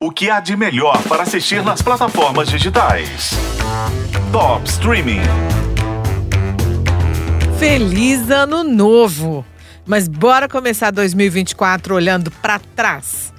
O 0.00 0.12
que 0.12 0.30
há 0.30 0.38
de 0.38 0.56
melhor 0.56 1.02
para 1.08 1.24
assistir 1.24 1.60
nas 1.64 1.82
plataformas 1.82 2.48
digitais? 2.48 3.32
Top 4.30 4.64
Streaming. 4.68 5.22
Feliz 7.58 8.30
Ano 8.30 8.62
Novo! 8.62 9.44
Mas 9.84 10.06
bora 10.06 10.48
começar 10.48 10.92
2024 10.92 11.96
olhando 11.96 12.30
para 12.30 12.60
trás. 12.76 13.34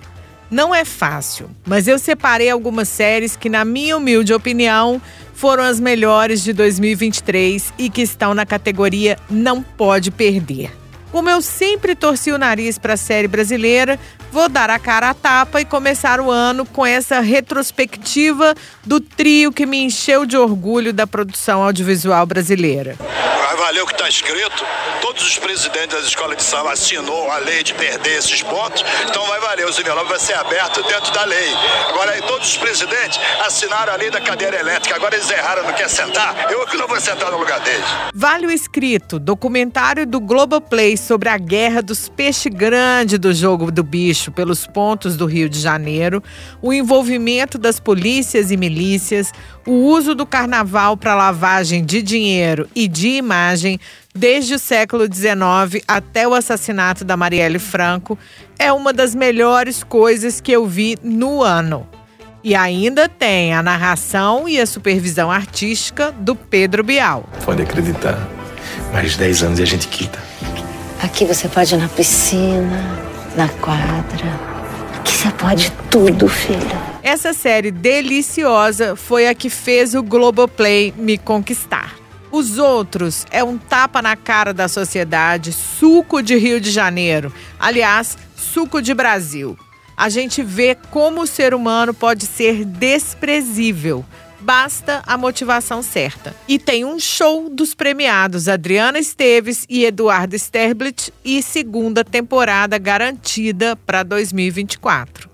Não 0.52 0.76
é 0.76 0.84
fácil, 0.84 1.50
mas 1.66 1.88
eu 1.88 1.98
separei 1.98 2.50
algumas 2.50 2.90
séries 2.90 3.38
que, 3.38 3.48
na 3.48 3.64
minha 3.64 3.96
humilde 3.96 4.34
opinião, 4.34 5.02
foram 5.34 5.64
as 5.64 5.80
melhores 5.80 6.44
de 6.44 6.52
2023 6.52 7.74
e 7.78 7.90
que 7.90 8.02
estão 8.02 8.34
na 8.34 8.46
categoria 8.46 9.18
Não 9.30 9.64
Pode 9.64 10.12
Perder. 10.12 10.74
Como 11.12 11.30
eu 11.30 11.42
sempre 11.42 11.96
torci 11.96 12.32
o 12.32 12.38
nariz 12.38 12.78
para 12.78 12.94
a 12.94 12.98
série 12.98 13.28
brasileira, 13.28 14.00
vou 14.32 14.48
dar 14.48 14.70
a 14.70 14.78
cara 14.78 15.10
à 15.10 15.14
tapa 15.14 15.60
e 15.60 15.66
começar 15.66 16.22
o 16.22 16.30
ano 16.30 16.66
com 16.66 16.86
essa 16.86 17.20
retrospectiva 17.20 18.54
do 18.86 19.00
trio 19.00 19.52
que 19.52 19.66
me 19.66 19.78
encheu 19.78 20.26
de 20.26 20.38
orgulho 20.38 20.94
da 20.94 21.08
produção 21.08 21.64
audiovisual 21.64 22.26
brasileira. 22.26 22.96
Vai 23.70 23.76
valer 23.76 23.84
o 23.84 23.86
que 23.86 23.94
está 23.94 24.10
escrito. 24.10 24.66
Todos 25.00 25.22
os 25.22 25.38
presidentes 25.38 25.96
das 25.96 26.06
escolas 26.06 26.38
de 26.38 26.44
samba 26.44 26.72
assinou 26.72 27.30
a 27.30 27.38
lei 27.38 27.62
de 27.64 27.76
perder 27.76 28.18
esses 28.18 28.42
pontos, 28.42 28.84
então 29.08 29.24
vai 29.28 29.40
valer. 29.40 29.68
O 29.68 29.70
envelopes 29.70 30.10
vai 30.10 30.20
ser 30.20 30.34
aberto 30.34 30.82
dentro 30.82 31.14
da 31.14 31.24
lei. 31.26 31.54
Agora, 31.90 32.20
todos 32.24 32.50
os 32.50 32.58
presidentes 32.58 33.20
assinaram 33.46 33.94
a 33.94 33.96
lei 33.96 34.10
da 34.10 34.20
cadeira 34.20 34.60
elétrica. 34.60 34.96
Agora 34.96 35.16
eles 35.16 35.30
erraram, 35.30 35.64
não 35.66 35.74
quer 35.74 35.88
sentar? 35.88 36.52
Eu 36.52 36.66
que 36.66 36.78
não 36.78 36.88
vou 36.88 37.00
sentar 37.00 37.32
no 37.32 37.38
lugar 37.38 37.60
deles. 37.60 37.86
Vale 38.12 38.48
o 38.48 38.52
escrito, 38.52 39.20
documentário 39.20 40.08
do 40.08 40.20
Globoplay 40.20 40.98
sobre 40.98 41.30
a 41.30 41.38
guerra 41.38 41.84
dos 41.84 42.10
peixes 42.10 42.52
grandes 42.52 43.20
do 43.20 43.32
jogo 43.32 43.72
do 43.72 43.84
bicho 43.84 44.32
pelos 44.32 44.66
pontos 44.66 45.16
do 45.16 45.28
Rio 45.28 45.48
de 45.48 45.60
Janeiro, 45.60 46.24
o 46.60 46.74
envolvimento 46.74 47.60
das 47.60 47.80
polícias 47.80 48.50
e 48.50 48.58
milícias, 48.58 49.32
o 49.66 49.74
uso 49.74 50.16
do 50.16 50.26
carnaval 50.26 50.98
para 50.98 51.14
lavagem 51.14 51.86
de 51.86 52.02
dinheiro 52.02 52.68
e 52.76 52.88
de 52.88 53.10
imagem 53.10 53.59
desde 54.14 54.56
o 54.56 54.60
século 54.60 55.06
XIX 55.06 55.84
até 55.88 56.28
o 56.28 56.34
assassinato 56.34 57.04
da 57.04 57.18
Marielle 57.18 57.60
Franco, 57.60 58.18
é 58.58 58.72
uma 58.72 58.92
das 58.94 59.16
melhores 59.16 59.84
coisas 59.84 60.42
que 60.42 60.52
eu 60.52 60.66
vi 60.66 60.98
no 61.04 61.42
ano. 61.42 61.88
E 62.44 62.56
ainda 62.56 63.10
tem 63.10 63.54
a 63.54 63.62
narração 63.62 64.48
e 64.48 64.60
a 64.60 64.66
supervisão 64.66 65.30
artística 65.30 66.12
do 66.12 66.36
Pedro 66.36 66.84
Bial. 66.84 67.28
Pode 67.44 67.62
acreditar. 67.62 68.18
Mais 68.94 69.18
10 69.18 69.44
anos 69.44 69.60
e 69.60 69.64
a 69.64 69.66
gente 69.66 69.88
quita. 69.88 70.20
Aqui 71.02 71.26
você 71.26 71.48
pode 71.48 71.74
ir 71.74 71.78
na 71.78 71.88
piscina, 71.90 73.00
na 73.36 73.48
quadra. 73.48 74.40
Aqui 74.98 75.14
você 75.14 75.32
pode 75.32 75.72
tudo, 75.90 76.28
filha. 76.28 76.90
Essa 77.04 77.34
série 77.34 77.72
deliciosa 77.72 78.96
foi 78.96 79.28
a 79.28 79.34
que 79.34 79.50
fez 79.50 79.96
o 79.96 80.04
Globoplay 80.04 80.94
me 80.98 81.18
conquistar. 81.18 81.96
Os 82.32 82.60
outros 82.60 83.26
é 83.32 83.44
um 83.44 83.58
tapa 83.58 84.02
na 84.02 84.16
cara 84.16 84.54
da 84.54 84.68
sociedade, 84.68 85.52
suco 85.52 86.22
de 86.22 86.36
Rio 86.36 86.62
de 86.62 86.70
Janeiro. 86.70 87.34
Aliás, 87.60 88.18
suco 88.36 88.82
de 88.82 88.94
Brasil. 88.94 89.58
A 89.98 90.10
gente 90.10 90.44
vê 90.44 90.76
como 90.92 91.22
o 91.22 91.28
ser 91.28 91.54
humano 91.54 91.94
pode 91.94 92.26
ser 92.26 92.64
desprezível, 92.64 94.06
basta 94.40 95.02
a 95.06 95.18
motivação 95.18 95.82
certa. 95.82 96.34
E 96.48 96.58
tem 96.58 96.86
um 96.86 97.00
show 97.00 97.50
dos 97.50 97.74
premiados 97.74 98.48
Adriana 98.48 99.00
Esteves 99.00 99.66
e 99.70 99.84
Eduardo 99.84 100.36
Sterblit 100.36 101.12
e 101.24 101.42
segunda 101.44 102.04
temporada 102.04 102.78
garantida 102.78 103.76
para 103.76 104.04
2024. 104.04 105.29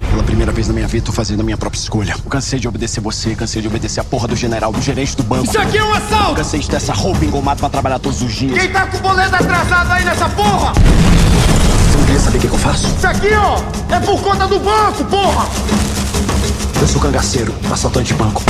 Primeira 0.46 0.58
vez 0.58 0.68
na 0.68 0.74
minha 0.76 0.88
vida, 0.88 1.06
tô 1.08 1.12
fazendo 1.12 1.40
a 1.40 1.44
minha 1.44 1.58
própria 1.58 1.80
escolha. 1.80 2.14
Eu 2.24 2.30
cansei 2.30 2.60
de 2.60 2.68
obedecer 2.68 3.02
você, 3.02 3.34
cansei 3.34 3.64
de 3.64 3.68
obedecer 3.68 4.00
a 4.00 4.04
porra 4.04 4.28
do 4.28 4.36
general, 4.36 4.72
do 4.72 4.80
gerente 4.80 5.18
do 5.18 5.24
banco. 5.24 5.46
Isso 5.46 5.58
aqui 5.58 5.80
é 5.80 5.84
um 5.84 5.92
assalto! 5.92 6.36
Cansei 6.36 6.60
de 6.60 6.70
ter 6.70 6.76
essa 6.76 6.94
roupa 6.94 7.26
engomada 7.26 7.60
pra 7.60 7.68
trabalhar 7.68 7.98
todos 7.98 8.22
os 8.22 8.32
dias. 8.32 8.54
Quem 8.54 8.72
tá 8.72 8.86
com 8.86 8.96
o 8.96 9.00
boleto 9.00 9.34
atrasado 9.34 9.92
aí 9.92 10.06
nessa 10.06 10.30
porra? 10.30 10.74
Você 10.74 11.98
não 11.98 12.06
queria 12.06 12.20
saber 12.20 12.38
o 12.38 12.42
que, 12.42 12.48
que 12.48 12.54
eu 12.54 12.60
faço? 12.60 12.96
Isso 12.96 13.08
aqui, 13.08 13.30
ó, 13.34 13.58
é 13.92 14.00
por 14.02 14.22
conta 14.22 14.46
do 14.46 14.60
banco, 14.60 15.04
porra! 15.06 15.50
Eu 16.80 16.88
sou 16.88 17.02
cangaceiro, 17.02 17.52
assaltante 17.74 18.10
de 18.10 18.14
banco. 18.14 18.44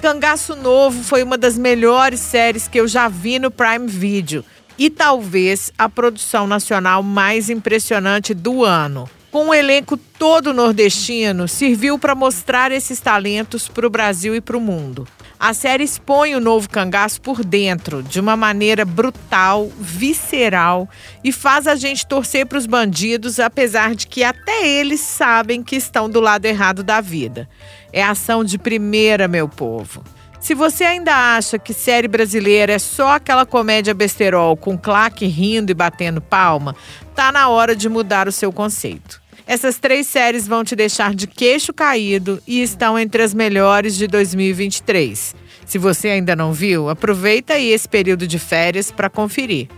Cangaço 0.00 0.54
Novo 0.54 1.02
foi 1.02 1.24
uma 1.24 1.36
das 1.36 1.58
melhores 1.58 2.20
séries 2.20 2.68
que 2.68 2.78
eu 2.78 2.86
já 2.86 3.08
vi 3.08 3.40
no 3.40 3.50
Prime 3.50 3.88
Video 3.88 4.44
e 4.78 4.88
talvez 4.88 5.72
a 5.76 5.88
produção 5.88 6.46
nacional 6.46 7.02
mais 7.02 7.50
impressionante 7.50 8.32
do 8.32 8.64
ano. 8.64 9.10
Com 9.32 9.46
um 9.46 9.54
elenco 9.54 9.96
todo 9.96 10.52
nordestino, 10.52 11.48
serviu 11.48 11.98
para 11.98 12.14
mostrar 12.14 12.70
esses 12.70 13.00
talentos 13.00 13.66
para 13.66 13.86
o 13.86 13.90
Brasil 13.90 14.34
e 14.36 14.42
para 14.42 14.58
o 14.58 14.60
mundo. 14.60 15.08
A 15.40 15.54
série 15.54 15.84
expõe 15.84 16.34
o 16.34 16.40
novo 16.40 16.68
cangaço 16.68 17.18
por 17.18 17.42
dentro, 17.42 18.02
de 18.02 18.20
uma 18.20 18.36
maneira 18.36 18.84
brutal, 18.84 19.72
visceral 19.80 20.86
e 21.24 21.32
faz 21.32 21.66
a 21.66 21.74
gente 21.76 22.06
torcer 22.06 22.44
para 22.44 22.58
os 22.58 22.66
bandidos, 22.66 23.40
apesar 23.40 23.94
de 23.94 24.06
que 24.06 24.22
até 24.22 24.68
eles 24.68 25.00
sabem 25.00 25.62
que 25.62 25.76
estão 25.76 26.10
do 26.10 26.20
lado 26.20 26.44
errado 26.44 26.82
da 26.82 27.00
vida. 27.00 27.48
É 27.90 28.02
ação 28.02 28.44
de 28.44 28.58
primeira, 28.58 29.26
meu 29.26 29.48
povo. 29.48 30.04
Se 30.40 30.52
você 30.52 30.84
ainda 30.84 31.36
acha 31.36 31.58
que 31.58 31.72
série 31.72 32.06
brasileira 32.06 32.74
é 32.74 32.78
só 32.78 33.12
aquela 33.12 33.46
comédia 33.46 33.94
besterol 33.94 34.58
com 34.58 34.76
claque 34.76 35.24
rindo 35.24 35.70
e 35.70 35.74
batendo 35.74 36.20
palma, 36.20 36.76
tá 37.14 37.32
na 37.32 37.48
hora 37.48 37.74
de 37.74 37.88
mudar 37.88 38.28
o 38.28 38.32
seu 38.32 38.52
conceito. 38.52 39.21
Essas 39.46 39.78
três 39.78 40.06
séries 40.06 40.46
vão 40.46 40.64
te 40.64 40.76
deixar 40.76 41.14
de 41.14 41.26
queixo 41.26 41.72
caído 41.72 42.40
e 42.46 42.62
estão 42.62 42.98
entre 42.98 43.22
as 43.22 43.34
melhores 43.34 43.96
de 43.96 44.06
2023. 44.06 45.34
Se 45.66 45.78
você 45.78 46.08
ainda 46.08 46.36
não 46.36 46.52
viu, 46.52 46.88
aproveita 46.88 47.54
aí 47.54 47.70
esse 47.70 47.88
período 47.88 48.26
de 48.26 48.38
férias 48.38 48.90
para 48.90 49.10
conferir. 49.10 49.68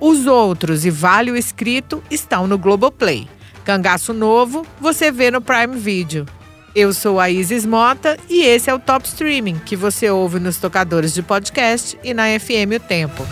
Os 0.00 0.26
outros 0.26 0.84
e 0.84 0.90
Vale 0.90 1.30
o 1.30 1.36
Escrito 1.36 2.02
estão 2.10 2.46
no 2.46 2.58
Globoplay. 2.58 3.26
Cangaço 3.64 4.12
Novo 4.12 4.66
você 4.80 5.10
vê 5.10 5.30
no 5.30 5.40
Prime 5.40 5.76
Video. 5.76 6.26
Eu 6.74 6.92
sou 6.92 7.18
a 7.18 7.28
Isis 7.28 7.66
Mota 7.66 8.16
e 8.28 8.42
esse 8.42 8.70
é 8.70 8.74
o 8.74 8.78
Top 8.78 9.06
Streaming 9.06 9.58
que 9.58 9.74
você 9.74 10.08
ouve 10.08 10.38
nos 10.38 10.58
tocadores 10.58 11.12
de 11.12 11.22
podcast 11.22 11.98
e 12.04 12.14
na 12.14 12.24
FM 12.38 12.76
O 12.76 12.80
Tempo. 12.80 13.26